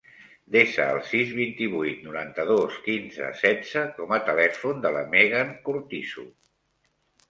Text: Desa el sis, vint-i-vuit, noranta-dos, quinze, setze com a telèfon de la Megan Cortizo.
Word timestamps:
Desa 0.53 0.87
el 0.93 1.01
sis, 1.09 1.33
vint-i-vuit, 1.39 2.01
noranta-dos, 2.07 2.79
quinze, 2.89 3.31
setze 3.45 3.87
com 4.01 4.17
a 4.17 4.23
telèfon 4.33 4.85
de 4.89 4.97
la 5.01 5.09
Megan 5.17 5.57
Cortizo. 5.71 6.31